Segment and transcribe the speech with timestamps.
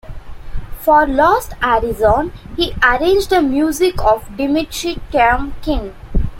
[0.79, 5.93] For "Lost Horizon", he arranged the music of Dimitri Tiomkin.